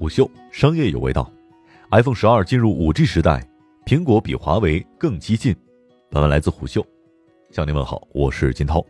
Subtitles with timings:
[0.00, 1.30] 虎嗅商业有味道
[1.90, 3.46] ，iPhone 十二进入五 G 时代，
[3.84, 5.54] 苹果比华为更激进。
[6.08, 6.82] 本文来自虎嗅，
[7.50, 8.82] 向您问好，我是金涛。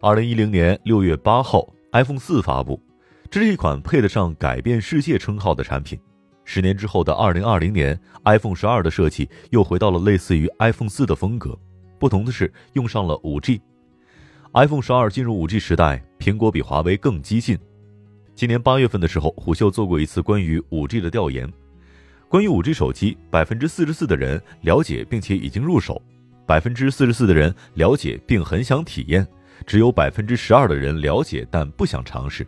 [0.00, 2.82] 二零一零年六月八号，iPhone 四发布，
[3.30, 5.96] 这是一款配得上“改变世界”称号的产品。
[6.44, 11.56] 十年之后的二零二零年，iPhone 十二的设计又回到了类似于 iPhone 四的风格，
[12.00, 13.62] 不同的是用上了五 G。
[14.54, 17.56] iPhone 十二进入五 G 时代，苹果比华为更激进。
[18.40, 21.46] 今年八月份的时候，虎嗅做过一次关于五 G 的调研。
[22.26, 26.00] 关于五 G 手机，百分之四十四的人了解并且已经入手，
[26.46, 29.28] 百分之四十四的人了解并很想体验，
[29.66, 32.46] 只有百分之十二的人了解但不想尝试。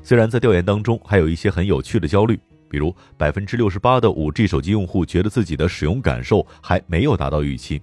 [0.00, 2.38] 虽然在调研当中还有一些很有趣的焦虑，
[2.70, 7.82] 比如百分之六十八的五 G 手机用户觉得自己的使用感受还没有达到预期。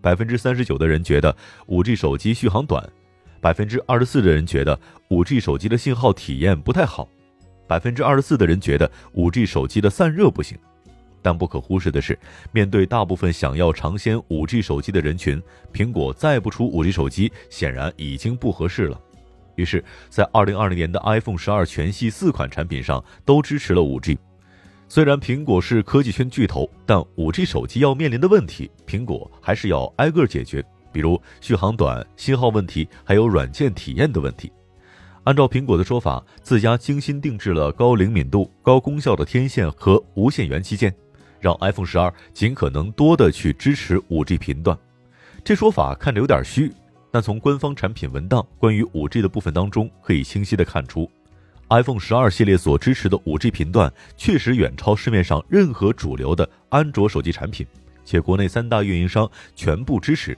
[0.00, 1.36] 百分之三十九的人觉得
[1.68, 2.84] 五 G 手机续航短，
[3.40, 7.08] 百分之二十四的人觉得五 G 手机的信号体验不太好，
[7.66, 10.58] 百分之二十四的人觉得五 G 手机的散热不行。
[11.22, 12.18] 但不可忽视的是，
[12.52, 19.00] 面对大部分想要尝鲜五 G 手机的人群，苹果再不出五 G 手机显然已经不合适了。
[19.56, 24.18] 于是，在二零二零年的 iPhone 十二全系四款产品上都支持了五 G。
[24.88, 34.50] 虽然苹果是科技圈巨头，但五 G 手机要面临的问题，苹果还是要挨个解决，比如续航短、信号问题，还有软件体验的问题。
[35.24, 40.94] 按照苹果的说法，自家精心定制了高灵敏度、高功效的天线和无线元器件，
[41.38, 44.76] 让 iPhone 十二尽可能多的去支持五 G 频段。
[45.44, 46.72] 这说法看着有点虚，
[47.10, 51.10] 但从官方产品文档关于五 G 的部分当中，可以清晰的看出。
[51.68, 57.64] iPhone 十二系列所支持的 5G 频段确实远超市面上任何主流的安卓手机产品，
[58.04, 60.36] 且国内三大运营商全部支持。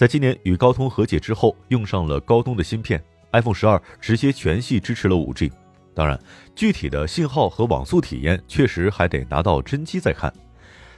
[0.00, 2.98] 在今年与高通和解之后，用上了高通的芯片
[3.32, 5.52] ，iPhone 十二直接全系支持了 5G。
[5.92, 6.18] 当然，
[6.56, 10.32] 具体的信号和网速体验确实还得拿到真机再看。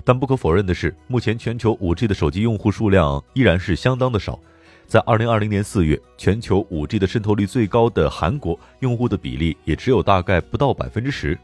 [0.04, 4.38] 但不可否认的是，目前全球 5G 的手机用户数量依然是相当的少。
[4.86, 11.36] 在二零二零年四月，全球五 G 的渗透率最高的韩国用户的比例也只有大概不到百分之十，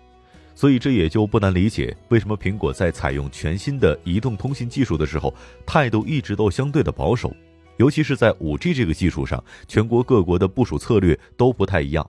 [0.55, 5.35] 所以这也就不难理解为什么苹果在采用全新的移动通信技术的时候，
[5.67, 7.35] 态度一直都相对的保守，
[7.79, 12.09] 尤其是在五 G 这个技术上，全国各国的部署策略都不太一样。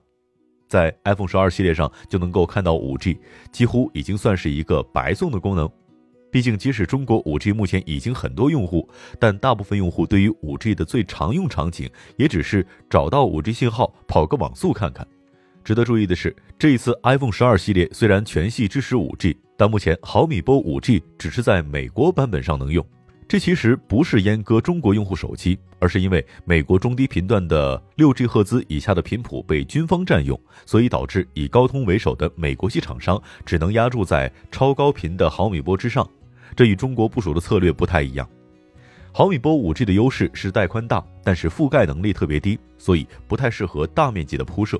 [0.68, 3.18] 在 iPhone 十二系列上就能够看到五 G，
[3.50, 5.68] 几乎已经算是一个白送的功能。
[6.32, 8.88] 毕竟，即使中国 5G 目前已经很多用户，
[9.18, 15.04] 但大部分用户对于 5G 的最常用场景，也只是找到 5G 信号，跑个网速看看。
[15.64, 22.86] 值得注意的是，这一次 iPhone 12系列虽然全系支持 5G，但目前毫米波 5G 只是在美国版本上能用。
[23.30, 30.36] 这其实不是阉割中国用户手机，而是因为美国中低频段的 6G 赫兹以下的频谱被军方占用，
[30.66, 36.04] 所以导致以高通为首的美国系厂商只能压注在超高频的毫米波之上。
[36.56, 38.28] 这与中国部署的策略不太一样。
[39.12, 44.76] 毫米波 5G 的优势是带宽大，但是覆盖能力特别低，所以不太适合大面积的铺设。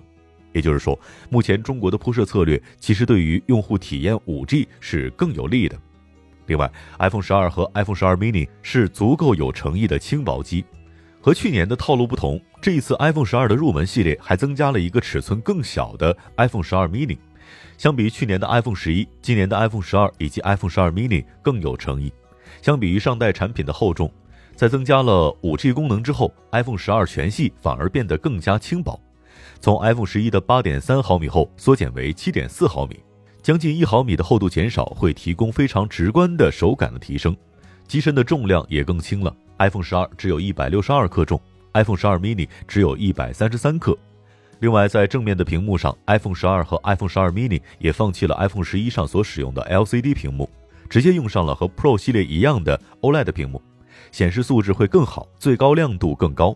[0.52, 5.78] 也就是说，目前中国的铺设策略其实对于用户体验 5G 是更有利的。
[6.50, 6.68] 另外
[6.98, 10.64] ，iPhone 12和 iPhone 12 mini 是足够有诚意的轻薄机。
[11.20, 17.16] 和去年的套路不同，这一次 iPhone 12的入门系列还增加了一个尺寸更小的 iPhone 12 mini。
[17.78, 22.12] 相比于去年的 iPhone 十一，今年的 iPhone 十二以及 iPhone 十二 mini 更有诚意。
[22.60, 24.12] 相比于上代产品的厚重，
[24.56, 29.00] 在增加了 5G 功能之后，iPhone 十二全系反而变得更加轻薄。
[29.60, 32.98] 从 iPhone 十一的8.3毫米厚缩减为7.4毫米，
[33.42, 37.36] 将近一毫米的厚度减少，会提供非常直观的手感的提升。
[37.86, 41.40] 机身的重量也更轻了，iPhone 十二只有一百六十二克重
[41.72, 43.96] ，iPhone 十二 mini 只有一百三十三克。
[44.60, 50.48] 另外，在正面的屏幕上，iPhone 十二和 iPhone 十二 mini 也放弃了 iPhone 十一上所使用的 LCD 屏幕，
[50.88, 53.60] 直接用上了和 Pro 系列一样的 OLED 屏幕，
[54.12, 56.54] 显示素质会更好，最高亮度更高。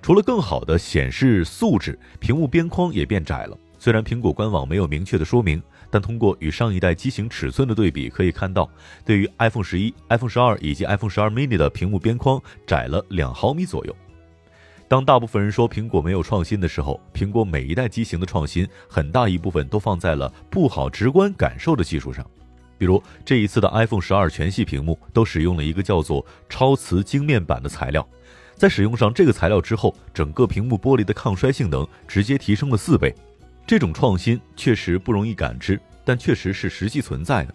[0.00, 3.58] 除了更好的显示素质，屏幕边框也变窄了。
[3.78, 8.68] 虽然苹果官网没有明确的说明，但通过与上一代机型尺寸的对比，可以看到，
[9.04, 13.94] 对于 iPhone 十一、iPhone 十二以及 iPhone 十二 mini 的屏幕边框窄了两毫米左右。
[14.88, 22.24] 当大部分人说苹果没有创新的时候，苹果每一代机型的创新很大一部分都放在了不好直观感受的技术上。
[22.78, 28.06] 比如这一次的 iPhone 十二全系屏幕都使用了一个叫做超瓷晶面板的材料，
[28.54, 33.14] 在使用上这个材料之后，整个屏幕玻璃的抗摔性能直接提升了四倍。
[33.66, 37.54] 这种创新确实不容易感知，但确实是实际存在的。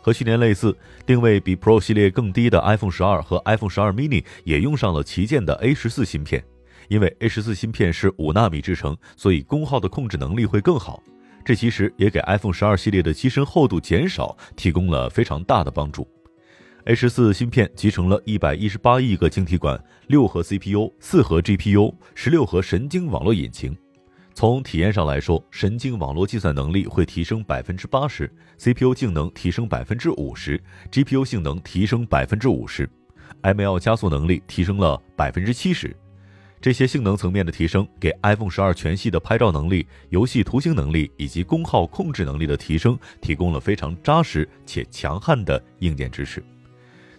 [0.00, 0.74] 和去年类似，
[1.04, 6.42] 定位比 Pro 系列更低的 iPhone 十二和 iPhone 十二 mini 也用上了旗舰的 A 十四芯片。
[6.86, 11.02] 因为 A 十四芯片是五纳米制成，所以功耗的控制能力会更好。
[11.44, 16.06] 这其实也给 iPhone 十二系列的机身厚度减少提供了非常大的帮助。
[16.84, 23.76] A 十四芯片集成了一百一十八亿个晶体管、六核 CPU、四核 GPU、十六核神经网络引擎。
[24.38, 30.62] 从体验上来说，神经网络计算能力会提升百分之八十，CPU 性能提升百分之五十
[30.92, 32.88] ，GPU 性能提升百分之五十
[33.42, 35.92] ，ML 加速能力提升了百分之七十。
[36.60, 46.40] 这些性能层面的提升，给 iPhone 十二全系的拍照能力、游戏图形能力以及功耗控制能力的提升，提供了非常扎实且强悍的硬件支持。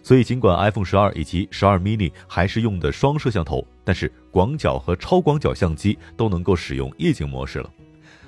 [0.02, 7.68] 所以，尽管 iPhone 十二以及十二 mini 还是用的双摄像头，但是广角和超广角相机都能够使用夜景模式了。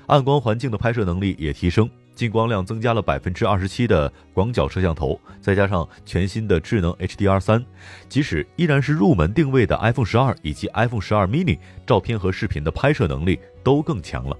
[0.07, 7.65] 暗光环境的拍摄能力也提升，进光量增加了百分之二十七的广角摄像头，再加上全新的智能 HDR 三，
[8.09, 11.57] 即使依然是入门定位的 iPhone 十二以及 iPhone 十二 mini，
[11.87, 14.37] 照片和视频的拍摄能力都更强了。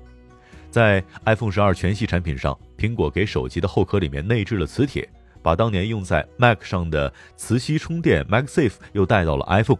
[0.69, 5.08] 在 iPhone 十二全系产品上，苹果给手机的后壳里面内置了磁铁。
[5.42, 9.80] 把当年用在 Mac 上的磁吸充电 MagSafe 又带到了 iPhone。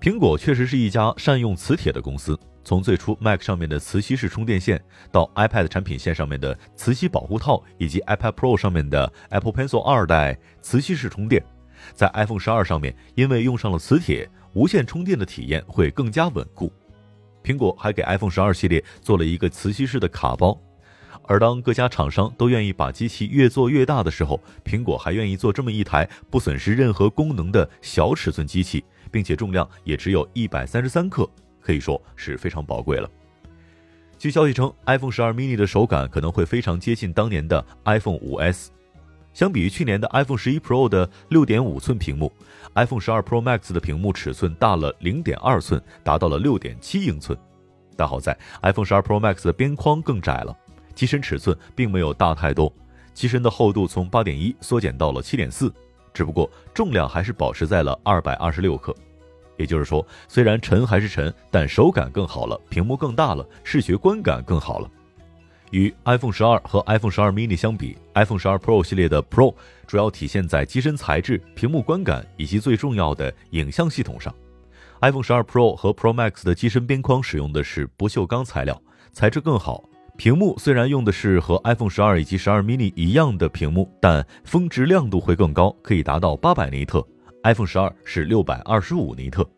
[0.00, 2.38] 苹果确实是一家善用磁铁的公司。
[2.64, 4.82] 从最初 Mac 上面的磁吸式充电线，
[5.12, 11.44] 到 iPad 产品线上面的磁吸保护套，以及 iPad Pro 上面的 Apple Pencil 二代磁吸式充电，
[11.92, 16.72] 在 iPhone 十二上面，因为用上了磁铁，无线充电的体验会更加稳固。
[17.42, 20.58] 苹果还给 iPhone 十二系列做了一个磁吸式的卡包。
[21.26, 31.28] 而当各家厂商都愿意把机器越做越大的时候，苹果还愿意做这么一台不损失任何功能的小尺寸机器，并且重量也只有一百三十三克，
[31.60, 33.08] 可以说是非常宝贵了。
[34.18, 38.70] 据消息称，iPhone 十二 mini 的手感可能会非常接近当年的 iPhone 五 S。
[39.32, 42.32] 相比于去年的 iPhone 十一 Pro 的六点五寸屏幕
[42.74, 47.38] ，iPhone 十二 Pro Max 的屏幕尺寸大了零点二寸，达到了六点七英寸。
[47.96, 50.56] 但好在 iPhone 十二 Pro Max 的边框更窄了。
[50.94, 52.72] 机身尺寸并没有大太多，
[53.14, 55.72] 机身的厚度从八点一缩减到了七点四，
[56.12, 58.94] 只不过重量还是保持在了二百二十六克。
[59.56, 64.90] 也就是说，虽然沉还是沉，但手感更好了，屏幕更大了，视觉观感更好了。
[65.70, 69.54] 与 iPhone 十二和 iPhone 十二 mini 相比，iPhone 十二 Pro 系列的 Pro
[69.86, 74.34] 主要体现在机身材质、屏幕观感以及最重要的影像系统上。
[75.02, 78.82] iPhone 十二 Pro 和 Pro Max 的机身边框使用的是不锈钢材料，
[79.12, 79.84] 材质更好。
[80.20, 87.02] 屏幕虽然用的是和 iPhone 十二以及十二 mini 一样的屏幕，但峰值亮度会更高，可以达到八百尼特。
[87.42, 89.48] iPhone 十二是六百二十五尼特。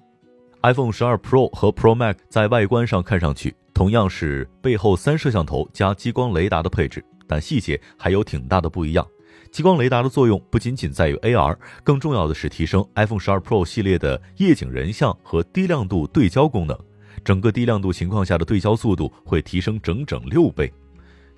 [0.62, 9.05] iPhone 十二 Pro 和 Pro Max 在外观上看上去同样是背后三摄像头加激光雷达的配置，但细节还有挺大的不一样。
[9.50, 16.79] 激光雷达的作用不仅仅在于 AR，更重要的是提升 iPhone 十二 Pro 系列的夜景人像和低亮度对焦功能。
[17.24, 20.72] 整个低亮度情况下的对焦速度会提升整整六倍，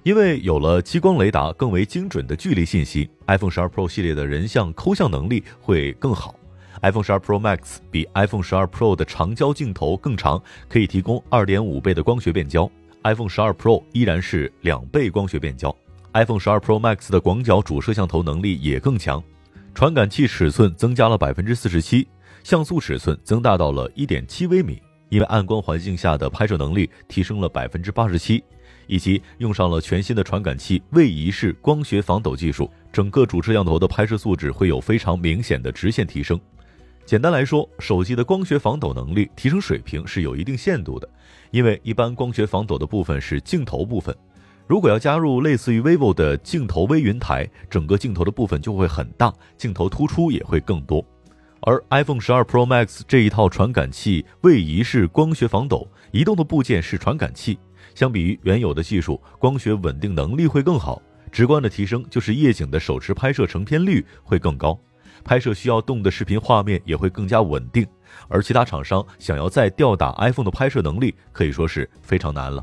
[0.03, 6.35] 因为有了激光雷达更为精准的距离信息，iPhone 十二 Pro 系列的人像抠像能力会更好。
[6.83, 12.71] iPhone 十二 Pro Max 比 iPhone 十二 Pro 的长焦镜头更长，可以提供二点五倍的光学变焦。
[13.05, 15.75] iPhone 十二 Pro 依然是两倍光学变焦。
[16.15, 19.23] iPhone 十二 Pro Max 的广角主摄像头能力也更强，
[19.75, 22.07] 传感器尺寸增加了百分之四十七，
[22.43, 24.81] 像素尺寸增大到了一点七微米。
[25.15, 28.43] 因为暗光环境下的拍摄能力提升了百分之八十七，
[28.89, 36.37] 以及用上了全新的传感器位移式光学防抖技术，整个主摄像头的拍摄素质会有非常明显的直线提升。
[37.07, 41.09] 简单来说，手机的光学防抖能力提升水平是有一定限度的，
[41.53, 44.13] 因为一般光学防抖的部分是镜头部分，
[44.67, 51.07] 如果要加入类似于 vivo 的镜头微云台，整个镜头的部分就会很大，镜头突出也会更多。
[51.67, 57.59] 而 iPhone 十二 Pro Max 这一套传感器位移式光学防抖，移动的部件是传感器，
[57.95, 61.01] 相比于原有的技术，光学稳定能力会更好。
[61.33, 64.79] 直观的提升就是夜景的手持拍摄成片率会更高，
[65.25, 67.87] 拍摄需要动的视频画面也会更加稳定。
[68.29, 72.63] 而其他厂商想要再吊打 iPhone 的拍摄能力，可以说是非常难了。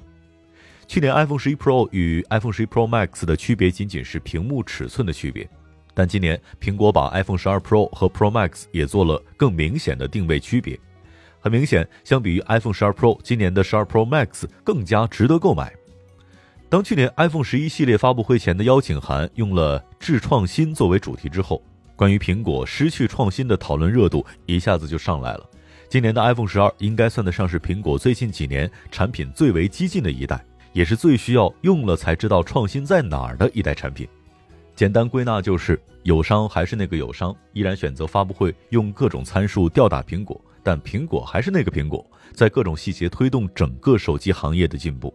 [0.88, 5.50] 去年 iPhone 十一 Pro 与 iPhone 十一 Pro Max 的区别仅仅是屏幕尺寸的区别。
[5.94, 10.80] 但今年，苹果把 iPhone 12 Pro 和 Pro Max 也做了更明显的定位区别。
[11.40, 15.74] 很明显，相比于 iPhone 12 Pro，今年的12 Pro Max 更加值得购买。
[16.70, 21.62] 当去年 iPhone 11系列发布会前的邀请函用了“致创新”作为主题之后，
[21.98, 25.50] 关于苹果失去创新的讨论热度一下子就上来了。
[25.90, 34.08] 今年的 iPhone 12应该算得上是苹果最近几年产品最为激进的一代，也是最需要用了才知道创新在哪儿的一代产品。
[34.82, 45.14] 简单归纳就是，友商还是那个友商，依然选择发布会用各种参数吊打苹果，但苹果还是那个苹果，在各种细节推动整个手机行业的进步。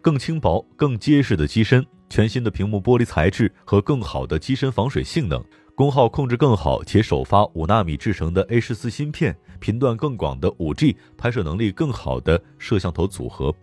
[0.00, 5.40] 更轻薄、更结实的机身，全新的屏幕玻璃材质和更好的机身防水性能，
[5.76, 13.54] 功耗控制更好且首发五纳米制成的 A 十四芯片，频段更广的五 G，拍摄能力更好的摄像头组合。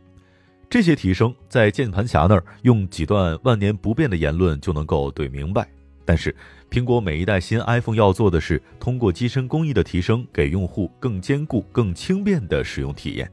[0.69, 5.67] 这些提升在键盘侠那儿用几段万年不变的言论就能够怼明白，
[6.03, 6.36] 但是
[6.69, 13.25] 苹果每一代新 iPhone 要做的是通过机身工艺的提升，给用户更坚固、更轻便的使用体验；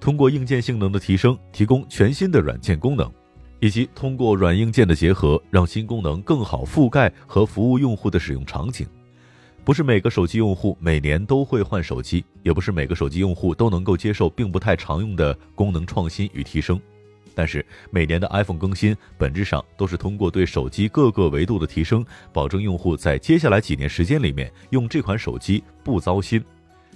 [0.00, 3.12] 通过硬件性能的提升，提供全新的软件功能，
[3.60, 8.86] 以及通过软硬件的结合，让新功能更好覆盖和服务用户的使用场景。
[9.68, 16.80] 不是每个手机用户每年都会换手机，也不是每个手机用户都能够接受并不太常用的功能创新与提升。
[17.34, 26.42] 但是每年的 iPhone 更新本质上都是通过对手机各个维度的提升，保证用户在接下来几年时间里面用这款手机不糟心。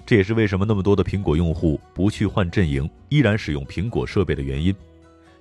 [0.06, 4.74] 这也是为什么那么多的苹果用户不去换阵营，依然使用苹果设备的原因。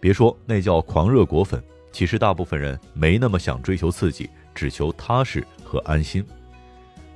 [0.02, 6.22] 别说那叫狂热果粉，其实大部分人没那么想追求刺激，只求踏实和安心。